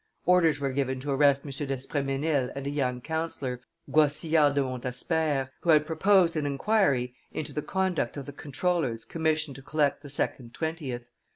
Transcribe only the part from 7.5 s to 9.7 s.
the conduct of the comptrollers commissioned to